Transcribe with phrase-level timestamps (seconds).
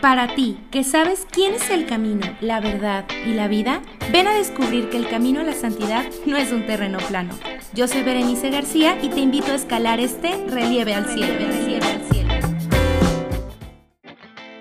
[0.00, 4.34] Para ti, que sabes quién es el camino, la verdad y la vida, ven a
[4.34, 7.34] descubrir que el camino a la santidad no es un terreno plano.
[7.72, 11.34] Yo soy Berenice García y te invito a escalar este relieve al cielo.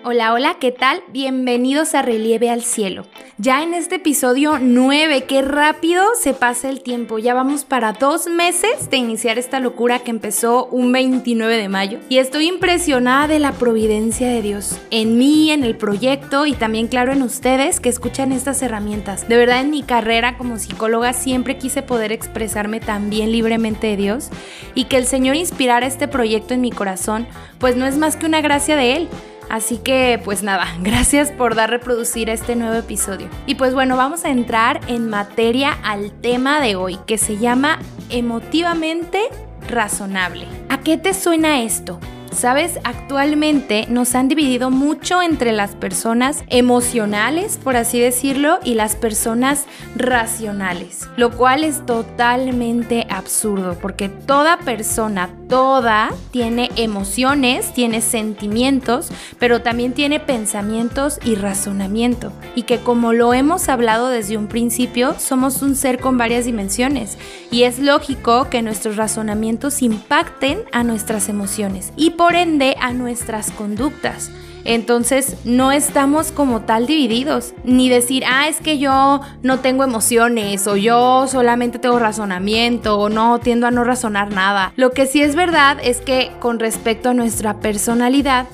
[0.04, 1.02] Hola, hola, ¿qué tal?
[1.12, 3.06] Bienvenidos a Relieve al Cielo.
[3.38, 7.20] Ya en este episodio 9, qué rápido se pasa el tiempo.
[7.20, 12.00] Ya vamos para dos meses de iniciar esta locura que empezó un 29 de mayo.
[12.08, 16.88] Y estoy impresionada de la providencia de Dios en mí, en el proyecto y también,
[16.88, 19.28] claro, en ustedes que escuchan estas herramientas.
[19.28, 24.30] De verdad, en mi carrera como psicóloga siempre quise poder expresarme también libremente de Dios
[24.76, 27.28] y que el Señor inspirara este proyecto en mi corazón,
[27.60, 29.10] pues no es más que una gracia de Él.
[29.50, 33.28] Así que pues nada, gracias por dar reproducir este nuevo episodio.
[33.46, 37.80] Y pues bueno, vamos a entrar en materia al tema de hoy, que se llama
[38.10, 39.22] emotivamente
[39.68, 40.48] razonable.
[40.70, 42.00] ¿A qué te suena esto?
[42.36, 48.98] Sabes, actualmente nos han dividido mucho entre las personas emocionales, por así decirlo, y las
[48.98, 59.10] personas racionales, lo cual es totalmente absurdo, porque toda persona, toda, tiene emociones, tiene sentimientos,
[59.40, 65.16] pero también tiene pensamientos y razonamiento, y que como lo hemos hablado desde un principio,
[65.20, 67.18] somos un ser con varias dimensiones,
[67.52, 71.94] y es lógico que nuestros razonamientos impacten a nuestras emociones.
[71.96, 74.32] Y por ende a nuestras conductas.
[74.66, 80.68] Entonces no estamos como tal divididos, ni decir, ah, es que yo no tengo emociones
[80.68, 84.74] o yo solamente tengo razonamiento o no tiendo a no razonar nada.
[84.76, 88.48] Lo que sí es verdad es que con respecto a nuestra personalidad,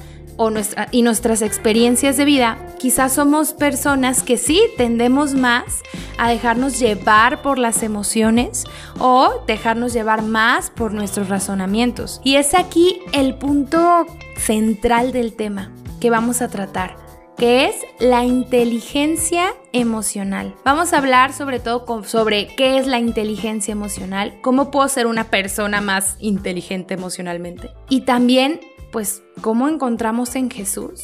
[0.49, 5.83] nuestra, y nuestras experiencias de vida, quizás somos personas que sí tendemos más
[6.17, 8.65] a dejarnos llevar por las emociones
[8.99, 12.21] o dejarnos llevar más por nuestros razonamientos.
[12.23, 15.71] Y es aquí el punto central del tema
[16.01, 16.97] que vamos a tratar
[17.37, 20.53] que es la inteligencia emocional.
[20.63, 25.31] Vamos a hablar sobre todo sobre qué es la inteligencia emocional, cómo puedo ser una
[25.31, 28.59] persona más inteligente emocionalmente y también
[28.91, 31.01] pues, ¿cómo encontramos en Jesús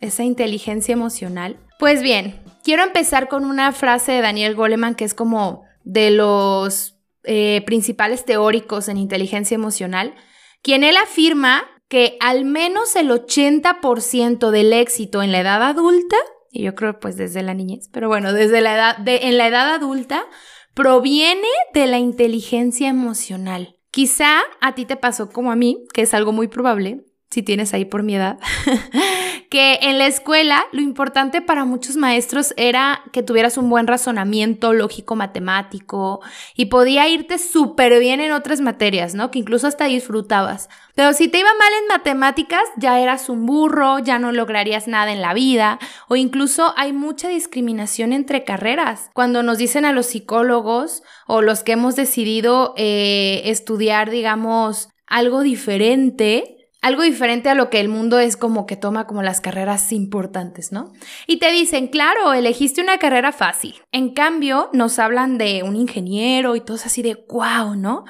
[0.00, 1.58] esa inteligencia emocional?
[1.78, 6.96] Pues bien, quiero empezar con una frase de Daniel Goleman que es como de los
[7.24, 10.14] eh, principales teóricos en inteligencia emocional,
[10.62, 16.16] quien él afirma que al menos el 80% del éxito en la edad adulta,
[16.52, 19.48] y yo creo pues desde la niñez, pero bueno, desde la edad de, en la
[19.48, 20.24] edad adulta,
[20.72, 23.76] proviene de la inteligencia emocional.
[23.90, 27.72] Quizá a ti te pasó como a mí, que es algo muy probable, si tienes
[27.74, 28.38] ahí por mi edad,
[29.50, 34.72] que en la escuela lo importante para muchos maestros era que tuvieras un buen razonamiento
[34.72, 36.20] lógico matemático
[36.56, 39.30] y podía irte súper bien en otras materias, ¿no?
[39.30, 40.68] Que incluso hasta disfrutabas.
[40.96, 45.12] Pero si te iba mal en matemáticas, ya eras un burro, ya no lograrías nada
[45.12, 49.10] en la vida o incluso hay mucha discriminación entre carreras.
[49.14, 55.42] Cuando nos dicen a los psicólogos o los que hemos decidido eh, estudiar, digamos, algo
[55.42, 59.92] diferente, algo diferente a lo que el mundo es como que toma como las carreras
[59.92, 60.92] importantes, ¿no?
[61.26, 63.74] Y te dicen, claro, elegiste una carrera fácil.
[63.92, 68.04] En cambio, nos hablan de un ingeniero y todo así de wow, ¿no?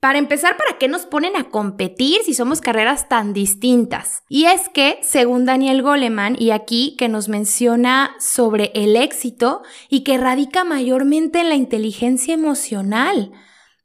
[0.00, 4.22] Para empezar, ¿para qué nos ponen a competir si somos carreras tan distintas?
[4.28, 10.04] Y es que, según Daniel Goleman, y aquí que nos menciona sobre el éxito y
[10.04, 13.32] que radica mayormente en la inteligencia emocional,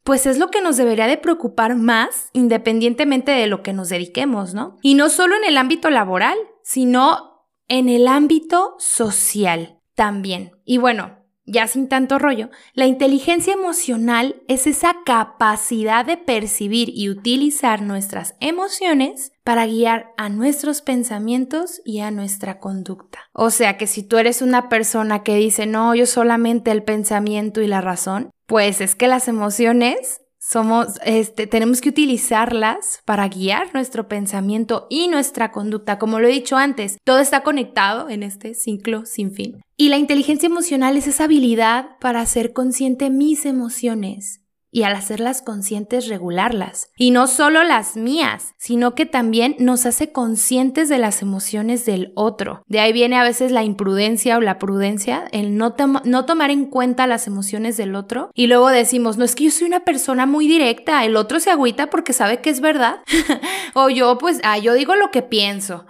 [0.04, 4.54] pues es lo que nos debería de preocupar más independientemente de lo que nos dediquemos,
[4.54, 4.78] ¿no?
[4.82, 10.52] Y no solo en el ámbito laboral, sino en el ámbito social también.
[10.66, 17.10] Y bueno, ya sin tanto rollo, la inteligencia emocional es esa capacidad de percibir y
[17.10, 23.20] utilizar nuestras emociones para guiar a nuestros pensamientos y a nuestra conducta.
[23.34, 27.62] O sea que si tú eres una persona que dice, no, yo solamente el pensamiento
[27.62, 33.74] y la razón, pues es que las emociones somos, este, tenemos que utilizarlas para guiar
[33.74, 35.98] nuestro pensamiento y nuestra conducta.
[35.98, 39.62] Como lo he dicho antes, todo está conectado en este ciclo sin fin.
[39.78, 44.43] Y la inteligencia emocional es esa habilidad para ser consciente mis emociones
[44.74, 46.90] y al hacerlas conscientes regularlas.
[46.98, 52.12] Y no solo las mías, sino que también nos hace conscientes de las emociones del
[52.16, 52.64] otro.
[52.68, 55.76] De ahí viene a veces la imprudencia o la prudencia, el no,
[56.06, 58.32] no tomar en cuenta las emociones del otro.
[58.34, 61.52] Y luego decimos, no es que yo soy una persona muy directa, el otro se
[61.52, 63.04] agüita porque sabe que es verdad.
[63.76, 65.86] o yo pues, ah, yo digo lo que pienso.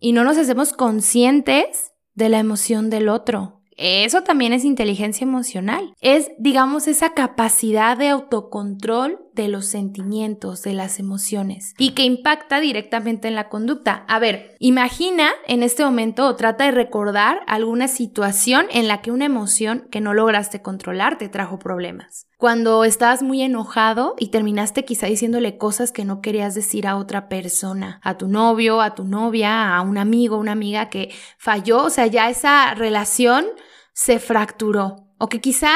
[0.00, 3.53] Y no nos hacemos conscientes de la emoción del otro.
[3.76, 5.94] Eso también es inteligencia emocional.
[6.00, 12.60] Es, digamos, esa capacidad de autocontrol de los sentimientos, de las emociones y que impacta
[12.60, 14.04] directamente en la conducta.
[14.08, 19.10] A ver, imagina en este momento o trata de recordar alguna situación en la que
[19.10, 22.26] una emoción que no lograste controlar te trajo problemas.
[22.36, 27.28] Cuando estabas muy enojado y terminaste quizá diciéndole cosas que no querías decir a otra
[27.28, 31.90] persona, a tu novio, a tu novia, a un amigo, una amiga que falló, o
[31.90, 33.46] sea, ya esa relación
[33.92, 34.96] se fracturó.
[35.18, 35.70] O que quizá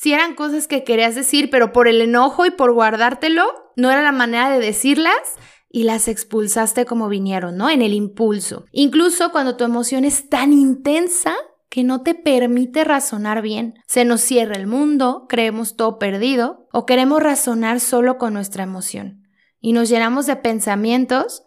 [0.00, 3.44] si eran cosas que querías decir, pero por el enojo y por guardártelo,
[3.76, 5.18] no era la manera de decirlas
[5.68, 7.68] y las expulsaste como vinieron, ¿no?
[7.68, 8.64] En el impulso.
[8.72, 11.34] Incluso cuando tu emoción es tan intensa
[11.68, 13.74] que no te permite razonar bien.
[13.86, 19.28] Se nos cierra el mundo, creemos todo perdido o queremos razonar solo con nuestra emoción.
[19.60, 21.42] Y nos llenamos de pensamientos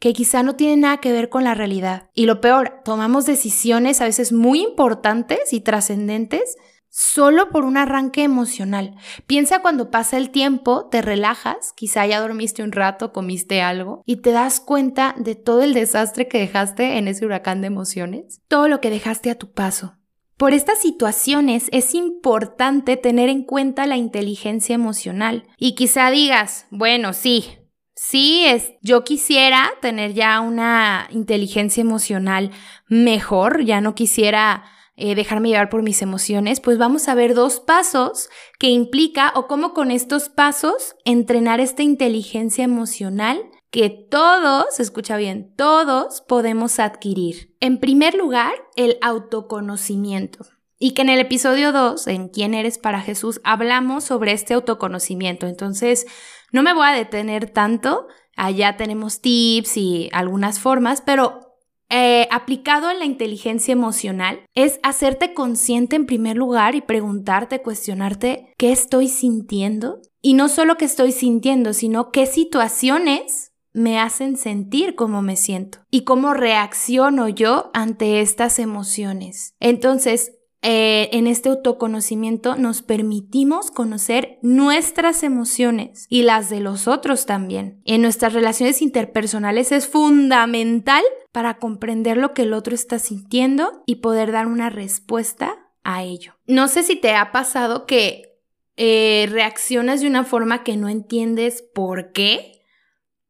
[0.00, 2.10] que quizá no tienen nada que ver con la realidad.
[2.14, 6.56] Y lo peor, tomamos decisiones a veces muy importantes y trascendentes
[6.92, 8.94] solo por un arranque emocional.
[9.26, 14.16] Piensa cuando pasa el tiempo, te relajas, quizá ya dormiste un rato, comiste algo y
[14.16, 18.68] te das cuenta de todo el desastre que dejaste en ese huracán de emociones, todo
[18.68, 19.96] lo que dejaste a tu paso.
[20.36, 27.14] Por estas situaciones es importante tener en cuenta la inteligencia emocional y quizá digas, bueno,
[27.14, 27.46] sí,
[27.94, 32.50] sí es, yo quisiera tener ya una inteligencia emocional
[32.88, 34.64] mejor, ya no quisiera
[34.96, 38.28] eh, dejarme llevar por mis emociones, pues vamos a ver dos pasos
[38.58, 43.40] que implica o cómo con estos pasos entrenar esta inteligencia emocional
[43.70, 47.56] que todos, escucha bien, todos podemos adquirir.
[47.58, 50.44] En primer lugar, el autoconocimiento.
[50.78, 55.46] Y que en el episodio 2, en ¿Quién eres para Jesús?, hablamos sobre este autoconocimiento.
[55.46, 56.06] Entonces,
[56.50, 58.08] no me voy a detener tanto.
[58.36, 61.51] Allá tenemos tips y algunas formas, pero
[61.90, 68.54] eh, aplicado en la inteligencia emocional es hacerte consciente en primer lugar y preguntarte, cuestionarte
[68.56, 70.00] qué estoy sintiendo.
[70.20, 75.78] Y no solo qué estoy sintiendo, sino qué situaciones me hacen sentir cómo me siento
[75.90, 79.54] y cómo reacciono yo ante estas emociones.
[79.60, 80.32] Entonces,
[80.64, 87.82] eh, en este autoconocimiento nos permitimos conocer nuestras emociones y las de los otros también.
[87.84, 93.96] En nuestras relaciones interpersonales es fundamental para comprender lo que el otro está sintiendo y
[93.96, 96.34] poder dar una respuesta a ello.
[96.46, 98.38] No sé si te ha pasado que
[98.76, 102.62] eh, reaccionas de una forma que no entiendes por qué.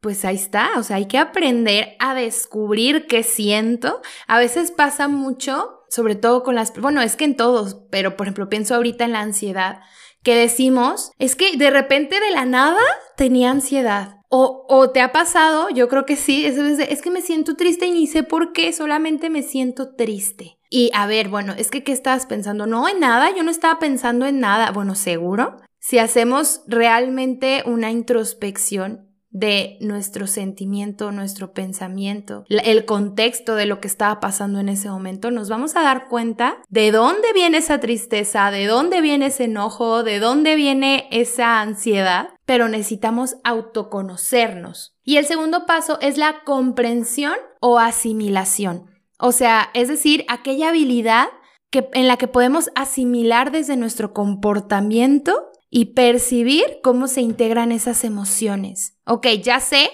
[0.00, 4.02] Pues ahí está, o sea, hay que aprender a descubrir qué siento.
[4.26, 8.26] A veces pasa mucho sobre todo con las, bueno, es que en todos, pero por
[8.26, 9.80] ejemplo pienso ahorita en la ansiedad,
[10.22, 12.80] que decimos, es que de repente de la nada
[13.14, 14.16] tenía ansiedad.
[14.30, 17.84] O, o te ha pasado, yo creo que sí, es, es que me siento triste
[17.84, 20.56] y ni sé por qué, solamente me siento triste.
[20.70, 22.66] Y a ver, bueno, es que ¿qué estabas pensando?
[22.66, 24.70] No, en nada, yo no estaba pensando en nada.
[24.70, 25.58] Bueno, seguro.
[25.78, 33.88] Si hacemos realmente una introspección, de nuestro sentimiento, nuestro pensamiento, el contexto de lo que
[33.88, 38.50] estaba pasando en ese momento, nos vamos a dar cuenta de dónde viene esa tristeza,
[38.50, 44.94] de dónde viene ese enojo, de dónde viene esa ansiedad, pero necesitamos autoconocernos.
[45.02, 48.90] Y el segundo paso es la comprensión o asimilación.
[49.18, 51.28] O sea, es decir, aquella habilidad
[51.70, 58.04] que, en la que podemos asimilar desde nuestro comportamiento y percibir cómo se integran esas
[58.04, 58.98] emociones.
[59.06, 59.88] Ok, ya sé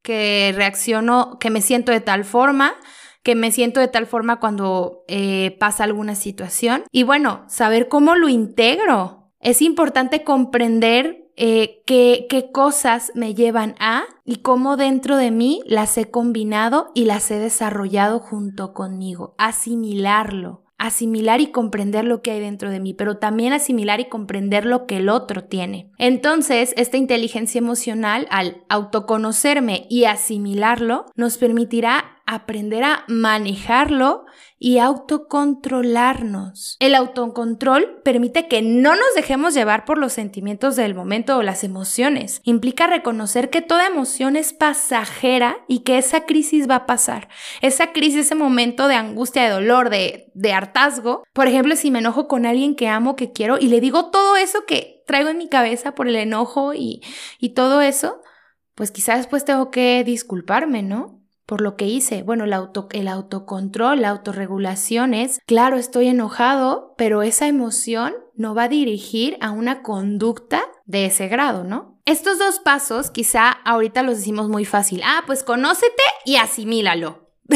[0.00, 2.74] que reacciono, que me siento de tal forma,
[3.24, 6.84] que me siento de tal forma cuando eh, pasa alguna situación.
[6.92, 9.32] Y bueno, saber cómo lo integro.
[9.40, 15.62] Es importante comprender eh, qué, qué cosas me llevan a y cómo dentro de mí
[15.66, 19.34] las he combinado y las he desarrollado junto conmigo.
[19.36, 24.66] Asimilarlo asimilar y comprender lo que hay dentro de mí, pero también asimilar y comprender
[24.66, 25.90] lo que el otro tiene.
[25.98, 34.24] Entonces, esta inteligencia emocional, al autoconocerme y asimilarlo, nos permitirá aprender a manejarlo
[34.64, 36.78] y autocontrolarnos.
[36.80, 41.64] El autocontrol permite que no nos dejemos llevar por los sentimientos del momento o las
[41.64, 42.40] emociones.
[42.44, 47.28] Implica reconocer que toda emoción es pasajera y que esa crisis va a pasar.
[47.60, 51.24] Esa crisis, ese momento de angustia, de dolor, de, de hartazgo.
[51.34, 54.36] Por ejemplo, si me enojo con alguien que amo, que quiero, y le digo todo
[54.36, 57.02] eso que traigo en mi cabeza por el enojo y,
[57.38, 58.22] y todo eso,
[58.74, 61.20] pues quizás después tengo que disculparme, ¿no?
[61.46, 62.22] Por lo que hice.
[62.22, 68.54] Bueno, el, auto, el autocontrol, la autorregulación es, claro, estoy enojado, pero esa emoción no
[68.54, 72.00] va a dirigir a una conducta de ese grado, ¿no?
[72.04, 75.00] Estos dos pasos quizá ahorita los decimos muy fácil.
[75.04, 77.30] Ah, pues conócete y asimílalo.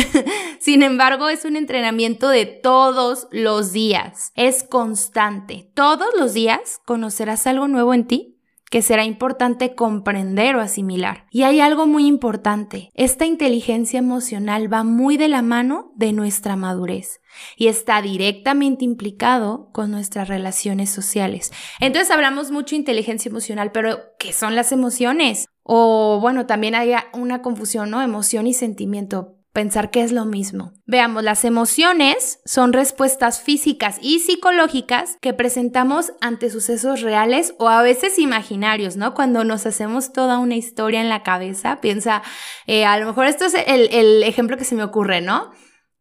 [0.60, 4.32] Sin embargo, es un entrenamiento de todos los días.
[4.34, 5.70] Es constante.
[5.74, 8.37] Todos los días conocerás algo nuevo en ti
[8.70, 11.26] que será importante comprender o asimilar.
[11.30, 16.56] Y hay algo muy importante, esta inteligencia emocional va muy de la mano de nuestra
[16.56, 17.20] madurez
[17.56, 21.52] y está directamente implicado con nuestras relaciones sociales.
[21.80, 25.46] Entonces hablamos mucho de inteligencia emocional, pero ¿qué son las emociones?
[25.62, 28.02] O bueno, también hay una confusión, ¿no?
[28.02, 30.72] Emoción y sentimiento pensar que es lo mismo.
[30.86, 37.82] Veamos, las emociones son respuestas físicas y psicológicas que presentamos ante sucesos reales o a
[37.82, 39.14] veces imaginarios, ¿no?
[39.14, 42.22] Cuando nos hacemos toda una historia en la cabeza, piensa,
[42.66, 45.50] eh, a lo mejor esto es el, ejemplo que se me ocurre, ¿no?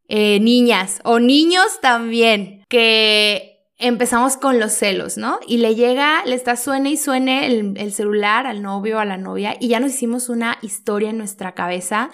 [0.07, 5.39] Eh, niñas o niños también, que empezamos con los celos, ¿no?
[5.47, 9.05] Y le llega, le está suene y suene el, el celular al novio o a
[9.05, 12.09] la novia y ya nos hicimos una historia en nuestra cabeza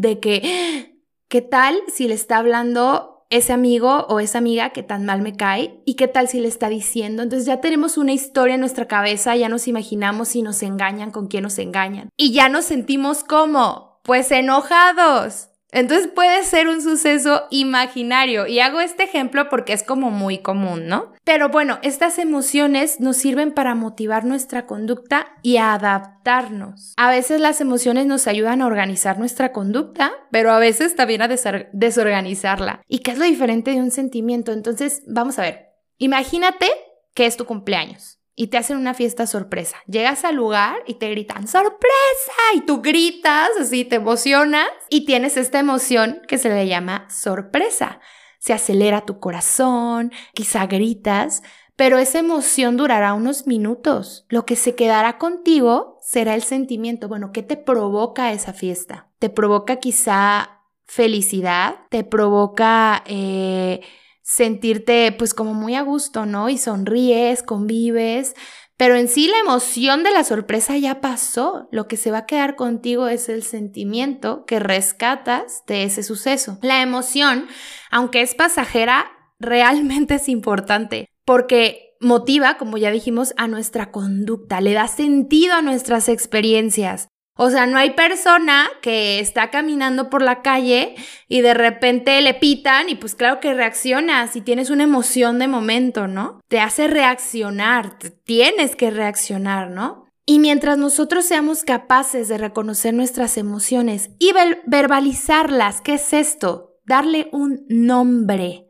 [0.00, 0.96] de que,
[1.28, 5.36] ¿qué tal si le está hablando ese amigo o esa amiga que tan mal me
[5.36, 5.82] cae?
[5.84, 7.22] ¿Y qué tal si le está diciendo?
[7.22, 11.28] Entonces ya tenemos una historia en nuestra cabeza, ya nos imaginamos si nos engañan, con
[11.28, 12.08] quién nos engañan.
[12.16, 15.49] Y ya nos sentimos como, pues enojados.
[15.72, 20.88] Entonces puede ser un suceso imaginario y hago este ejemplo porque es como muy común,
[20.88, 21.12] ¿no?
[21.24, 26.94] Pero bueno, estas emociones nos sirven para motivar nuestra conducta y adaptarnos.
[26.96, 31.28] A veces las emociones nos ayudan a organizar nuestra conducta, pero a veces también a
[31.28, 32.82] desorganizarla.
[32.88, 34.52] ¿Y qué es lo diferente de un sentimiento?
[34.52, 35.70] Entonces, vamos a ver.
[35.98, 36.66] Imagínate
[37.14, 39.76] que es tu cumpleaños y te hacen una fiesta sorpresa.
[39.86, 45.36] Llegas al lugar y te gritan sorpresa y tú gritas, así te emocionas y tienes
[45.36, 48.00] esta emoción que se le llama sorpresa.
[48.38, 51.42] Se acelera tu corazón, quizá gritas,
[51.76, 54.24] pero esa emoción durará unos minutos.
[54.30, 57.08] Lo que se quedará contigo será el sentimiento.
[57.08, 59.10] Bueno, ¿qué te provoca esa fiesta?
[59.18, 61.80] ¿Te provoca quizá felicidad?
[61.90, 63.04] ¿Te provoca...
[63.04, 63.82] Eh,
[64.30, 66.48] sentirte pues como muy a gusto, ¿no?
[66.48, 68.36] Y sonríes, convives,
[68.76, 71.68] pero en sí la emoción de la sorpresa ya pasó.
[71.72, 76.58] Lo que se va a quedar contigo es el sentimiento que rescatas de ese suceso.
[76.62, 77.48] La emoción,
[77.90, 79.10] aunque es pasajera,
[79.40, 85.62] realmente es importante porque motiva, como ya dijimos, a nuestra conducta, le da sentido a
[85.62, 87.08] nuestras experiencias.
[87.42, 90.94] O sea, no hay persona que está caminando por la calle
[91.26, 95.48] y de repente le pitan y pues claro que reaccionas y tienes una emoción de
[95.48, 96.42] momento, ¿no?
[96.48, 100.04] Te hace reaccionar, tienes que reaccionar, ¿no?
[100.26, 104.34] Y mientras nosotros seamos capaces de reconocer nuestras emociones y
[104.66, 106.76] verbalizarlas, ¿qué es esto?
[106.84, 108.66] Darle un nombre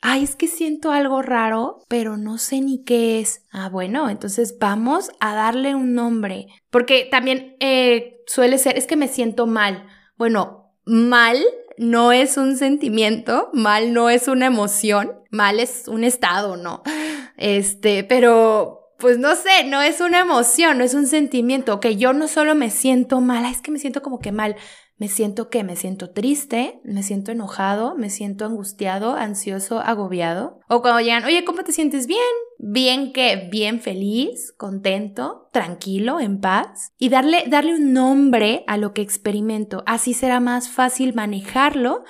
[0.00, 3.46] ay, es que siento algo raro, pero no sé ni qué es.
[3.52, 8.96] Ah, bueno, entonces vamos a darle un nombre, porque también eh, suele ser, es que
[8.96, 9.86] me siento mal.
[10.16, 11.42] Bueno, mal
[11.78, 16.82] no es un sentimiento, mal no es una emoción, mal es un estado, ¿no?
[17.36, 22.12] Este, pero pues no sé, no es una emoción, no es un sentimiento, que yo
[22.12, 24.56] no solo me siento mal, es que me siento como que mal,
[25.00, 30.60] me siento que me siento triste, me siento enojado, me siento angustiado, ansioso, agobiado.
[30.68, 32.20] O cuando llegan, oye, ¿cómo te sientes bien?
[32.58, 36.92] Bien que, bien feliz, contento, tranquilo, en paz.
[36.98, 39.82] Y darle, darle un nombre a lo que experimento.
[39.86, 42.04] Así será más fácil manejarlo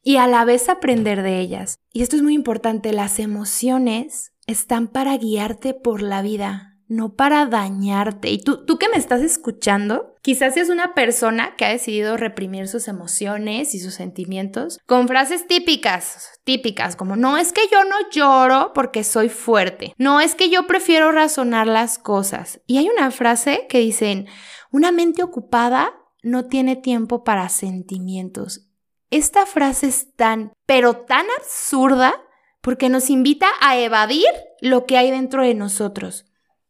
[0.00, 1.80] y a la vez aprender de ellas.
[1.92, 7.44] Y esto es muy importante, las emociones están para guiarte por la vida no para
[7.46, 8.30] dañarte.
[8.30, 12.66] Y tú, tú que me estás escuchando, quizás seas una persona que ha decidido reprimir
[12.66, 17.96] sus emociones y sus sentimientos con frases típicas, típicas, como no es que yo no
[18.10, 22.60] lloro porque soy fuerte, no es que yo prefiero razonar las cosas.
[22.66, 24.26] Y hay una frase que dicen,
[24.72, 25.92] una mente ocupada
[26.22, 28.66] no tiene tiempo para sentimientos.
[29.10, 32.14] Esta frase es tan, pero tan absurda
[32.60, 34.26] porque nos invita a evadir
[34.60, 36.27] lo que hay dentro de nosotros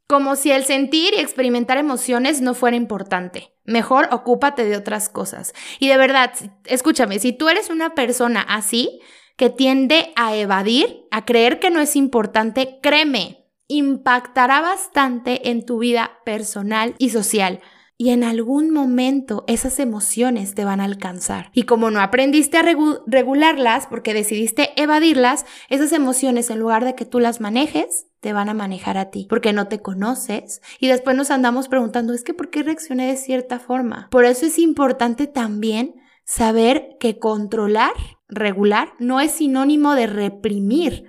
[0.09, 3.53] como si el sentir y experimentar emociones no fuera importante.
[3.65, 5.53] Mejor ocúpate de otras cosas.
[5.79, 6.33] Y de verdad,
[6.65, 9.01] escúchame, si tú eres una persona así,
[9.37, 15.79] que tiende a evadir, a creer que no es importante, créeme, impactará bastante en tu
[15.79, 17.61] vida personal y social
[17.97, 21.51] y en algún momento esas emociones te van a alcanzar.
[21.53, 27.05] Y como no aprendiste a regularlas porque decidiste evadirlas, esas emociones en lugar de que
[27.05, 31.17] tú las manejes, te van a manejar a ti porque no te conoces y después
[31.17, 34.09] nos andamos preguntando, es que ¿por qué reaccioné de cierta forma?
[34.11, 35.95] Por eso es importante también
[36.25, 37.93] saber que controlar,
[38.29, 41.05] regular, no es sinónimo de reprimir.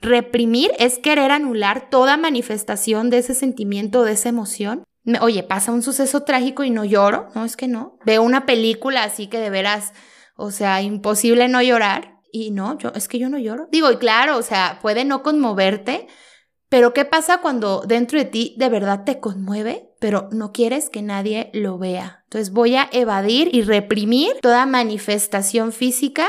[0.00, 4.84] Reprimir es querer anular toda manifestación de ese sentimiento, de esa emoción
[5.20, 7.28] Oye, pasa un suceso trágico y no lloro.
[7.34, 7.98] No, es que no.
[8.04, 9.92] Veo una película así que de veras,
[10.36, 12.20] o sea, imposible no llorar.
[12.30, 13.68] Y no, yo, es que yo no lloro.
[13.70, 16.06] Digo, y claro, o sea, puede no conmoverte,
[16.72, 21.02] Pero ¿qué pasa cuando dentro de ti de verdad te conmueve, pero no quieres que
[21.02, 22.22] nadie lo vea?
[22.24, 26.28] Entonces voy a evadir y reprimir toda manifestación física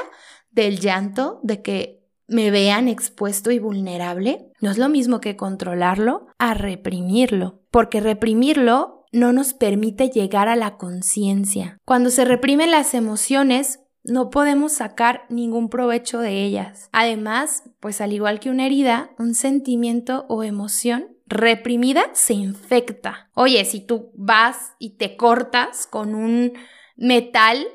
[0.52, 4.52] del llanto, de que me vean expuesto y vulnerable.
[4.60, 10.58] No es lo mismo que controlarlo a reprimirlo, porque reprimirlo no nos permite llegar a
[10.58, 11.78] la conciencia.
[11.86, 16.90] Cuando se reprimen las emociones, no podemos sacar ningún provecho de ellas.
[16.92, 23.30] Además, pues al igual que una herida, un sentimiento o emoción reprimida se infecta.
[23.34, 26.54] Oye, si tú vas y te cortas con un
[26.96, 27.66] metal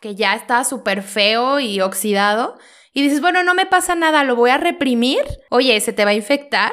[0.00, 2.58] que ya está súper feo y oxidado
[2.92, 6.12] y dices, bueno, no me pasa nada, lo voy a reprimir, oye, se te va
[6.12, 6.72] a infectar.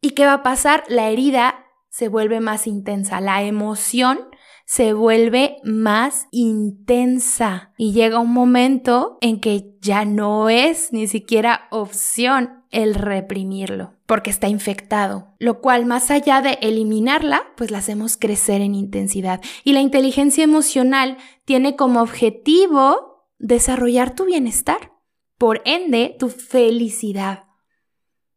[0.00, 0.84] ¿Y qué va a pasar?
[0.88, 4.28] La herida se vuelve más intensa, la emoción
[4.66, 11.68] se vuelve más intensa y llega un momento en que ya no es ni siquiera
[11.70, 18.16] opción el reprimirlo, porque está infectado, lo cual más allá de eliminarla, pues la hacemos
[18.16, 19.40] crecer en intensidad.
[19.62, 24.92] Y la inteligencia emocional tiene como objetivo desarrollar tu bienestar,
[25.36, 27.44] por ende, tu felicidad.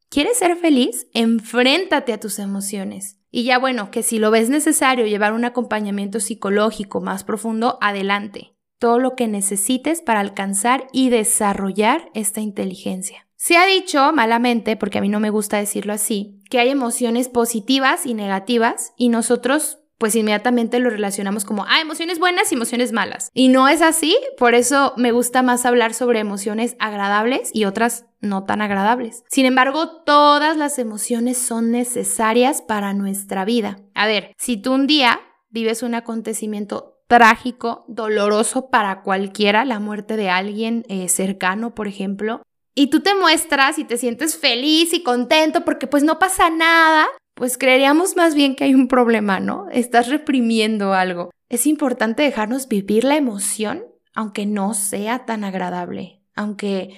[0.09, 1.07] ¿Quieres ser feliz?
[1.13, 3.19] Enfréntate a tus emociones.
[3.35, 8.55] Y ya bueno, que si lo ves necesario llevar un acompañamiento psicológico más profundo, adelante.
[8.79, 13.27] Todo lo que necesites para alcanzar y desarrollar esta inteligencia.
[13.35, 17.27] Se ha dicho malamente, porque a mí no me gusta decirlo así, que hay emociones
[17.27, 22.91] positivas y negativas y nosotros pues inmediatamente lo relacionamos como, ah, emociones buenas y emociones
[22.91, 23.29] malas.
[23.33, 28.05] Y no es así, por eso me gusta más hablar sobre emociones agradables y otras
[28.19, 29.23] no tan agradables.
[29.29, 33.77] Sin embargo, todas las emociones son necesarias para nuestra vida.
[33.93, 40.17] A ver, si tú un día vives un acontecimiento trágico, doloroso para cualquiera, la muerte
[40.17, 42.41] de alguien eh, cercano, por ejemplo,
[42.73, 47.07] y tú te muestras y te sientes feliz y contento porque pues no pasa nada,
[47.35, 49.67] pues creeríamos más bien que hay un problema, ¿no?
[49.71, 51.29] Estás reprimiendo algo.
[51.49, 56.97] Es importante dejarnos vivir la emoción, aunque no sea tan agradable, aunque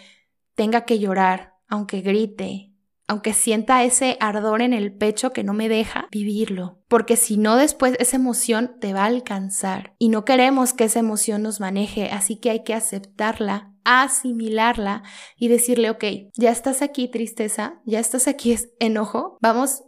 [0.55, 2.71] tenga que llorar, aunque grite,
[3.07, 7.55] aunque sienta ese ardor en el pecho que no me deja vivirlo, porque si no
[7.55, 12.09] después esa emoción te va a alcanzar y no queremos que esa emoción nos maneje,
[12.11, 15.03] así que hay que aceptarla, asimilarla
[15.37, 16.03] y decirle, ok,
[16.35, 19.83] ya estás aquí tristeza, ya estás aquí enojo, vamos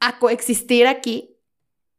[0.00, 1.36] a coexistir aquí,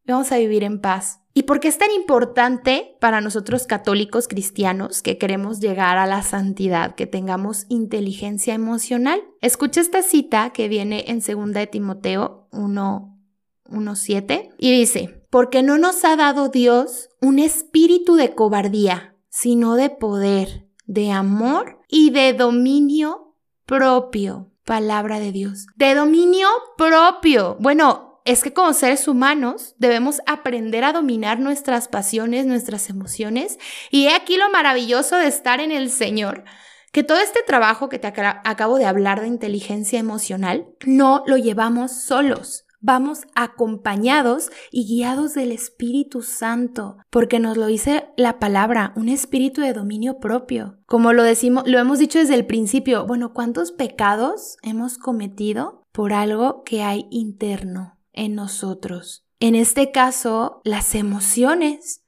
[0.06, 1.20] vamos a vivir en paz.
[1.34, 6.22] ¿Y por qué es tan importante para nosotros católicos cristianos que queremos llegar a la
[6.24, 9.22] santidad, que tengamos inteligencia emocional?
[9.40, 16.04] Escucha esta cita que viene en 2 de Timoteo 1.7 y dice, porque no nos
[16.04, 23.36] ha dado Dios un espíritu de cobardía, sino de poder, de amor y de dominio
[23.66, 25.66] propio palabra de Dios.
[25.78, 27.58] De dominio propio.
[27.60, 33.58] Bueno, es que como seres humanos debemos aprender a dominar nuestras pasiones, nuestras emociones.
[33.90, 36.44] Y he aquí lo maravilloso de estar en el Señor.
[36.92, 41.92] Que todo este trabajo que te acabo de hablar de inteligencia emocional, no lo llevamos
[41.92, 49.10] solos vamos acompañados y guiados del Espíritu Santo, porque nos lo dice la palabra, un
[49.10, 50.80] espíritu de dominio propio.
[50.86, 56.14] Como lo decimos, lo hemos dicho desde el principio, bueno, ¿cuántos pecados hemos cometido por
[56.14, 59.26] algo que hay interno en nosotros?
[59.40, 62.04] En este caso, las emociones,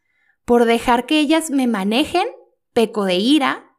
[0.45, 2.27] por dejar que ellas me manejen,
[2.73, 3.77] peco de ira,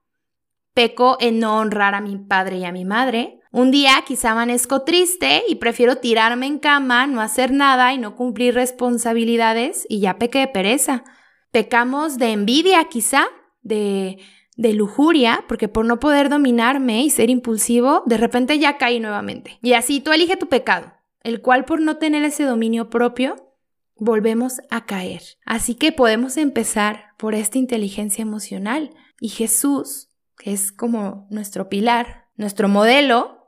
[0.75, 4.83] peco en no honrar a mi padre y a mi madre, un día quizá amanezco
[4.83, 10.19] triste y prefiero tirarme en cama, no hacer nada y no cumplir responsabilidades y ya
[10.19, 11.05] pequé de pereza.
[11.51, 13.27] Pecamos de envidia quizá,
[13.61, 14.19] de,
[14.57, 19.59] de lujuria, porque por no poder dominarme y ser impulsivo, de repente ya caí nuevamente.
[19.61, 23.53] Y así tú elige tu pecado, el cual por no tener ese dominio propio,
[23.97, 25.23] volvemos a caer.
[25.45, 28.95] Así que podemos empezar por esta inteligencia emocional.
[29.21, 33.42] Y Jesús, que es como nuestro pilar, nuestro modelo,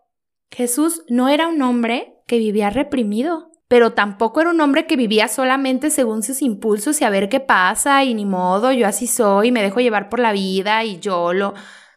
[0.54, 5.26] Jesús no era un hombre que vivía reprimido, pero tampoco era un hombre que vivía
[5.26, 9.50] solamente según sus impulsos y a ver qué pasa y ni modo, yo así soy,
[9.50, 11.54] me dejo llevar por la vida y yo lo...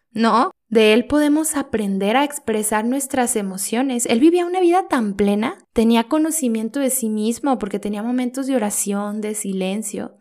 [0.10, 4.08] No, de él podemos aprender a expresar nuestras emociones.
[4.08, 8.56] Él vivía una vida tan plena, tenía conocimiento de sí mismo porque tenía momentos de
[8.56, 10.18] oración, de silencio,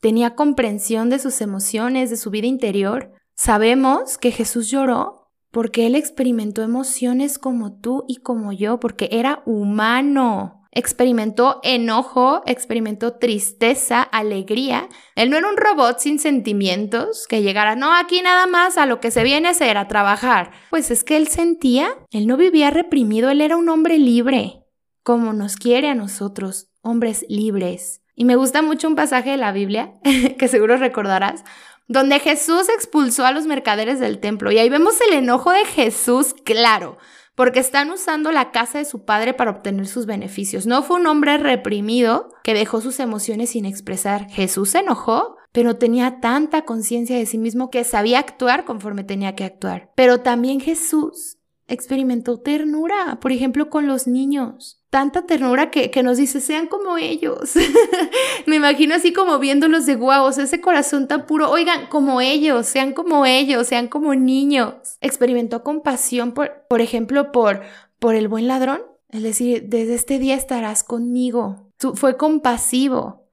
[0.00, 3.12] tenía comprensión de sus emociones, de su vida interior.
[3.34, 5.23] Sabemos que Jesús lloró
[5.54, 10.66] porque él experimentó emociones como tú y como yo, porque era humano.
[10.72, 14.88] Experimentó enojo, experimentó tristeza, alegría.
[15.14, 18.98] Él no era un robot sin sentimientos que llegara, no, aquí nada más a lo
[18.98, 20.50] que se viene a hacer, a trabajar.
[20.70, 24.64] Pues es que él sentía, él no vivía reprimido, él era un hombre libre,
[25.04, 28.02] como nos quiere a nosotros, hombres libres.
[28.16, 29.92] Y me gusta mucho un pasaje de la Biblia,
[30.38, 31.44] que seguro recordarás,
[31.86, 34.50] donde Jesús expulsó a los mercaderes del templo.
[34.50, 36.98] Y ahí vemos el enojo de Jesús claro,
[37.34, 40.66] porque están usando la casa de su padre para obtener sus beneficios.
[40.66, 44.30] No fue un hombre reprimido que dejó sus emociones sin expresar.
[44.30, 49.34] Jesús se enojó, pero tenía tanta conciencia de sí mismo que sabía actuar conforme tenía
[49.34, 49.92] que actuar.
[49.96, 54.83] Pero también Jesús experimentó ternura, por ejemplo, con los niños.
[54.94, 57.54] Tanta ternura que, nos dice, sean como ellos.
[58.46, 61.50] Me imagino así como viéndolos de guavos, ese corazón tan puro.
[61.50, 64.76] Oigan, como ellos, sean como ellos, sean como niños.
[65.00, 67.62] Experimentó compasión, por, por ejemplo, por,
[67.98, 68.82] por el buen ladrón.
[69.08, 71.72] Es decir, desde este día estarás conmigo.
[71.94, 73.26] Fue compasivo.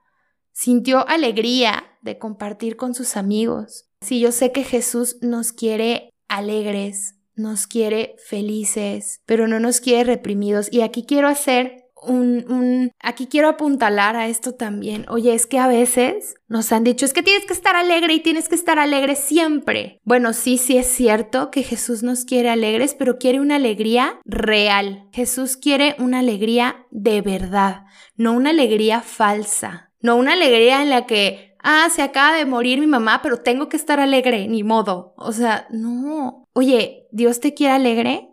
[0.53, 3.85] Sintió alegría de compartir con sus amigos.
[4.01, 10.03] Sí, yo sé que Jesús nos quiere alegres, nos quiere felices, pero no nos quiere
[10.03, 10.67] reprimidos.
[10.71, 15.05] Y aquí quiero hacer un, un, aquí quiero apuntalar a esto también.
[15.09, 18.19] Oye, es que a veces nos han dicho, es que tienes que estar alegre y
[18.19, 19.99] tienes que estar alegre siempre.
[20.03, 25.07] Bueno, sí, sí es cierto que Jesús nos quiere alegres, pero quiere una alegría real.
[25.13, 31.05] Jesús quiere una alegría de verdad, no una alegría falsa, no una alegría en la
[31.05, 35.13] que ah, se acaba de morir mi mamá, pero tengo que estar alegre, ni modo.
[35.17, 36.45] O sea, no.
[36.53, 38.29] Oye, Dios te quiere alegre,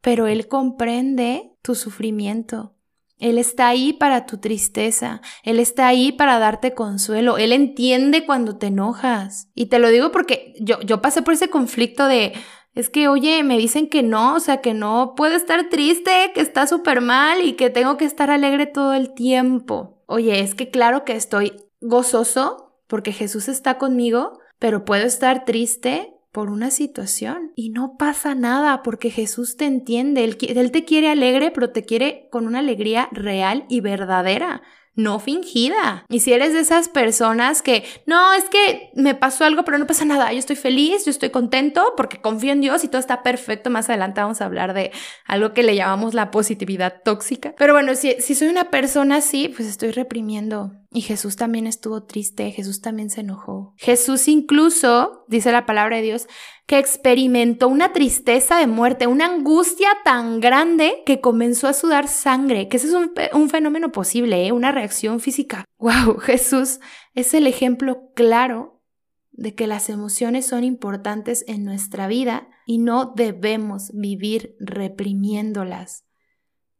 [0.00, 2.74] pero Él comprende tu sufrimiento.
[3.18, 8.58] Él está ahí para tu tristeza, Él está ahí para darte consuelo, Él entiende cuando
[8.58, 9.48] te enojas.
[9.54, 12.34] Y te lo digo porque yo, yo pasé por ese conflicto de,
[12.74, 16.42] es que, oye, me dicen que no, o sea, que no puedo estar triste, que
[16.42, 20.02] está súper mal y que tengo que estar alegre todo el tiempo.
[20.06, 26.12] Oye, es que claro que estoy gozoso porque Jesús está conmigo, pero puedo estar triste
[26.32, 27.52] por una situación.
[27.54, 31.84] Y no pasa nada porque Jesús te entiende, él, él, te quiere alegre, pero te
[31.84, 34.62] quiere con una alegría real y verdadera
[34.96, 36.04] no fingida.
[36.08, 39.86] Y si eres de esas personas que, no, es que me pasó algo, pero no
[39.86, 43.22] pasa nada, yo estoy feliz, yo estoy contento porque confío en Dios y todo está
[43.22, 43.70] perfecto.
[43.70, 44.90] Más adelante vamos a hablar de
[45.26, 47.54] algo que le llamamos la positividad tóxica.
[47.58, 50.72] Pero bueno, si, si soy una persona así, pues estoy reprimiendo.
[50.90, 53.65] Y Jesús también estuvo triste, Jesús también se enojó.
[53.76, 56.26] Jesús incluso, dice la palabra de Dios,
[56.66, 62.68] que experimentó una tristeza de muerte, una angustia tan grande que comenzó a sudar sangre,
[62.68, 62.94] que ese es
[63.32, 64.52] un, fenómeno posible, ¿eh?
[64.52, 65.64] una reacción física.
[65.78, 66.16] ¡Wow!
[66.20, 66.80] Jesús
[67.14, 68.82] es el ejemplo claro
[69.30, 76.05] de que las emociones son importantes en nuestra vida y no debemos vivir reprimiéndolas.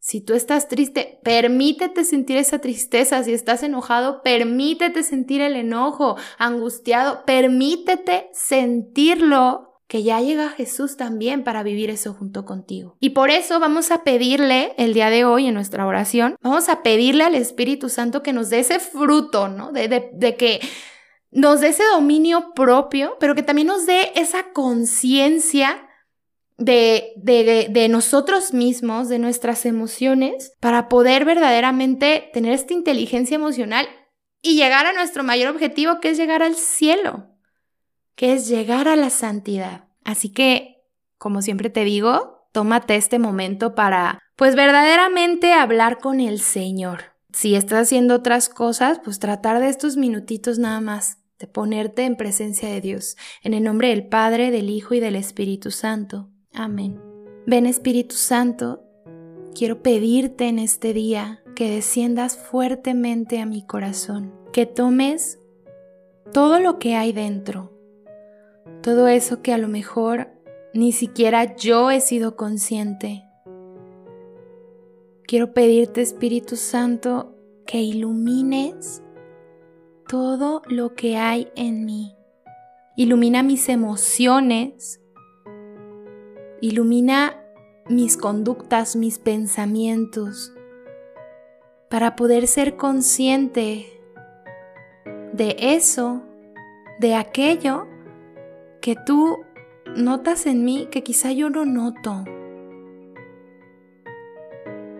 [0.07, 3.25] Si tú estás triste, permítete sentir esa tristeza.
[3.25, 11.43] Si estás enojado, permítete sentir el enojo, angustiado, permítete sentirlo que ya llega Jesús también
[11.43, 12.97] para vivir eso junto contigo.
[13.01, 16.85] Y por eso vamos a pedirle el día de hoy en nuestra oración, vamos a
[16.85, 19.73] pedirle al Espíritu Santo que nos dé ese fruto, ¿no?
[19.73, 20.61] De, de, que
[21.33, 25.86] nos dé ese dominio propio, pero que también nos dé esa conciencia
[26.59, 33.87] de, de, de, nosotros mismos, de nuestras emociones, para poder verdaderamente tener esta inteligencia emocional
[34.43, 37.37] y llegar a nuestro mayor objetivo, que es llegar al cielo
[38.17, 39.85] que es llegar a la santidad.
[40.03, 40.83] Así que,
[41.19, 47.15] como siempre te digo, tómate este momento para, pues verdaderamente hablar con el Señor.
[47.33, 52.17] Si estás haciendo otras cosas, pues tratar de estos minutitos nada más, de ponerte en
[52.17, 56.31] presencia de Dios, en el nombre del Padre, del Hijo y del Espíritu Santo.
[56.59, 56.99] Amén.
[57.47, 58.83] Ven Espíritu Santo,
[59.55, 65.39] quiero pedirte en este día que desciendas fuertemente a mi corazón, que tomes
[66.33, 67.73] todo lo que hay dentro,
[68.83, 70.29] todo eso que a lo mejor
[70.73, 73.23] ni siquiera yo he sido consciente.
[75.27, 79.03] Quiero pedirte, Espíritu Santo, que ilumines
[80.09, 82.17] todo lo que hay en mí.
[82.97, 85.03] Ilumina mis emociones,
[86.61, 87.43] ilumina
[87.89, 90.53] mis conductas, mis pensamientos,
[91.89, 93.87] para poder ser consciente
[95.33, 96.23] de eso,
[96.99, 97.87] de aquello
[98.81, 99.39] que tú
[99.97, 102.25] notas en mí que quizá yo no noto.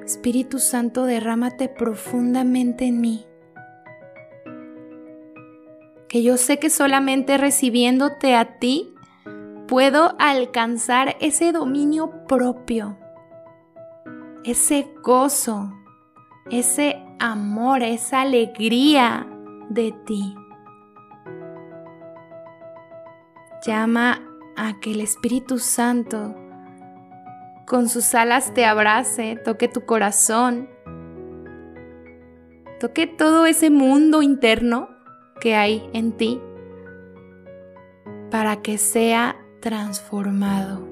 [0.05, 3.27] Espíritu Santo, derrámate profundamente en mí.
[6.09, 8.96] Que yo sé que solamente recibiéndote a ti
[9.67, 12.99] puedo alcanzar ese dominio propio,
[14.45, 15.73] ese gozo,
[16.51, 19.27] ese amor, esa alegría
[19.69, 20.35] de ti.
[23.67, 24.23] Llama
[24.57, 26.35] a que el Espíritu Santo
[27.67, 30.69] con sus alas te abrace, toque tu corazón
[32.79, 34.91] toque todo ese mundo interno
[35.41, 36.41] que hay en ti
[38.31, 40.87] para que sea transformado.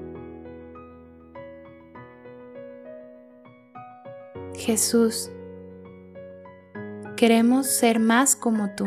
[4.57, 5.31] Jesús,
[7.15, 8.85] queremos ser más como tú.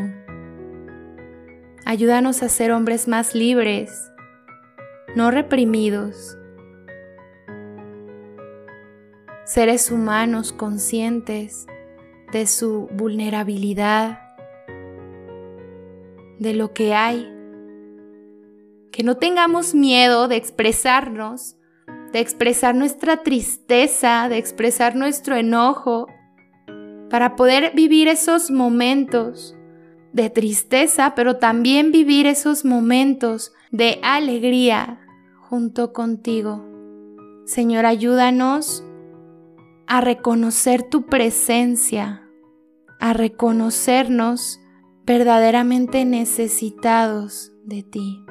[1.87, 4.12] Ayúdanos a ser hombres más libres,
[5.16, 6.37] no reprimidos.
[9.46, 11.66] Seres humanos conscientes
[12.31, 14.20] de su vulnerabilidad,
[16.38, 17.38] de lo que hay.
[18.99, 21.57] Que no tengamos miedo de expresarnos,
[22.13, 26.09] de expresar nuestra tristeza, de expresar nuestro enojo,
[27.09, 29.55] para poder vivir esos momentos
[30.13, 34.99] de tristeza, pero también vivir esos momentos de alegría
[35.43, 36.67] junto contigo.
[37.45, 38.83] Señor, ayúdanos
[39.87, 42.29] a reconocer tu presencia,
[42.99, 44.59] a reconocernos
[45.07, 48.25] verdaderamente necesitados de ti.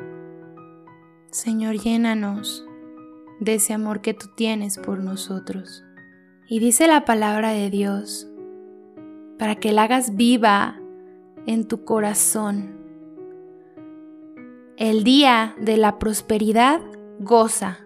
[1.31, 2.65] Señor, llénanos
[3.39, 5.83] de ese amor que tú tienes por nosotros.
[6.47, 8.27] Y dice la palabra de Dios,
[9.37, 10.79] para que la hagas viva
[11.45, 12.77] en tu corazón.
[14.77, 16.79] El día de la prosperidad
[17.19, 17.79] goza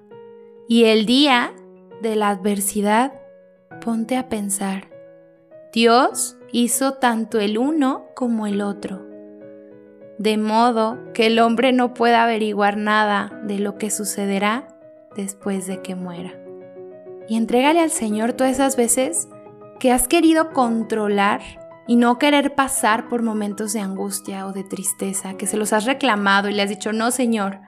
[0.67, 1.53] y el día
[2.01, 3.13] de la adversidad
[3.83, 4.89] ponte a pensar.
[5.73, 9.07] Dios hizo tanto el uno como el otro,
[10.21, 14.67] de modo que el hombre no pueda averiguar nada de lo que sucederá
[15.15, 16.31] después de que muera.
[17.27, 19.27] Y entrégale al Señor todas esas veces
[19.79, 21.41] que has querido controlar
[21.87, 25.85] y no querer pasar por momentos de angustia o de tristeza, que se los has
[25.85, 27.59] reclamado y le has dicho, no Señor,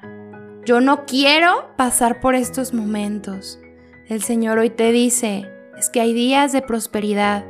[0.63, 3.59] yo no quiero pasar por estos momentos.
[4.07, 7.45] El Señor hoy te dice, es que hay días de prosperidad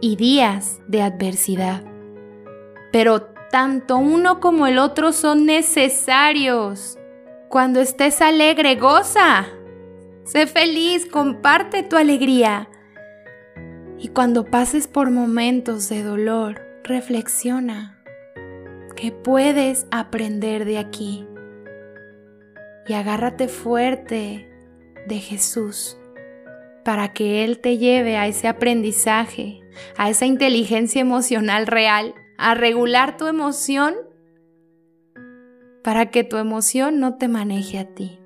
[0.00, 1.82] y días de adversidad.
[2.92, 6.98] Pero tanto uno como el otro son necesarios.
[7.48, 9.46] Cuando estés alegre, goza.
[10.24, 12.68] Sé feliz, comparte tu alegría.
[13.98, 18.02] Y cuando pases por momentos de dolor, reflexiona
[18.96, 21.26] que puedes aprender de aquí.
[22.88, 24.50] Y agárrate fuerte
[25.06, 25.96] de Jesús
[26.84, 29.60] para que Él te lleve a ese aprendizaje,
[29.96, 33.94] a esa inteligencia emocional real, a regular tu emoción
[35.82, 38.18] para que tu emoción no te maneje a ti.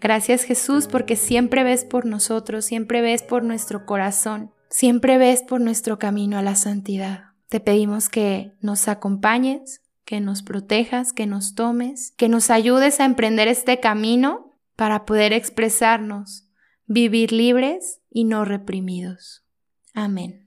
[0.00, 5.60] Gracias Jesús porque siempre ves por nosotros, siempre ves por nuestro corazón, siempre ves por
[5.60, 7.32] nuestro camino a la santidad.
[7.48, 13.04] Te pedimos que nos acompañes, que nos protejas, que nos tomes, que nos ayudes a
[13.04, 16.48] emprender este camino para poder expresarnos
[16.86, 19.44] vivir libres y no reprimidos.
[19.94, 20.43] Amén.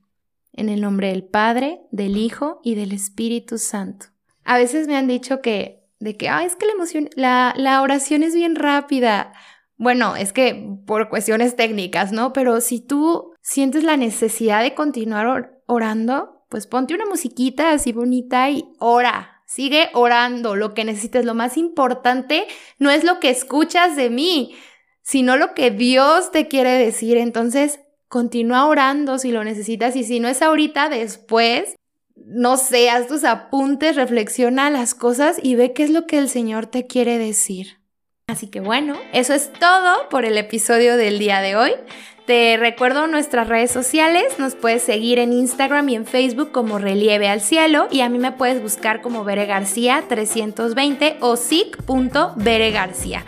[0.57, 4.07] En el nombre del Padre, del Hijo y del Espíritu Santo.
[4.43, 8.23] A veces me han dicho que, de que, es que la emoción, la, la oración
[8.23, 9.31] es bien rápida.
[9.77, 12.33] Bueno, es que por cuestiones técnicas, ¿no?
[12.33, 18.49] Pero si tú sientes la necesidad de continuar orando, pues ponte una musiquita así bonita
[18.49, 19.41] y ora.
[19.45, 21.23] Sigue orando lo que necesites.
[21.23, 22.47] Lo más importante
[22.79, 24.55] no es lo que escuchas de mí,
[25.01, 27.17] sino lo que Dios te quiere decir.
[27.17, 31.75] Entonces, continúa orando si lo necesitas y si no es ahorita, después,
[32.15, 36.29] no sé, haz tus apuntes, reflexiona las cosas y ve qué es lo que el
[36.29, 37.79] Señor te quiere decir.
[38.27, 41.71] Así que bueno, eso es todo por el episodio del día de hoy.
[42.25, 47.29] Te recuerdo nuestras redes sociales, nos puedes seguir en Instagram y en Facebook como Relieve
[47.29, 53.23] al Cielo y a mí me puedes buscar como Bere García 320 o sic.bere García.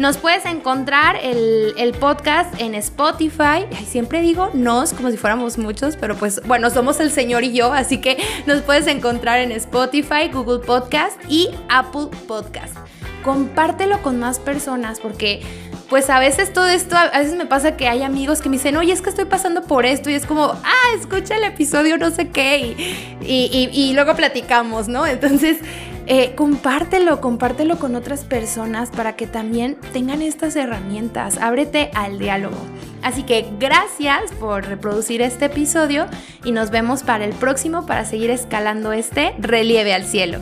[0.00, 3.66] Nos puedes encontrar el, podcast en Spotify.
[3.86, 7.74] siempre digo nos como si fuéramos muchos, pero pues bueno, somos el Señor y yo,
[7.74, 12.78] así que nos puedes encontrar en Spotify, Google Podcast y Apple Podcast.
[13.22, 15.42] Compártelo con más personas porque
[15.90, 18.78] pues a veces todo esto, a veces me pasa que hay amigos que me dicen,
[18.78, 22.10] oye, es que estoy pasando por esto y es como, ah, escucha el episodio no
[22.10, 22.74] sé qué
[23.20, 25.06] y luego platicamos, ¿no?
[25.06, 25.58] Entonces
[26.06, 31.38] eh, compártelo, compártelo con otras personas para que también tengan estas herramientas.
[31.38, 32.56] Ábrete al diálogo.
[33.02, 36.06] Así que gracias por reproducir este episodio
[36.44, 40.40] y nos vemos para el próximo para seguir escalando este relieve al cielo.